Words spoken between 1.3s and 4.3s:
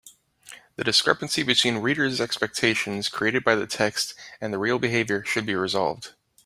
between reader’s expectations created by the text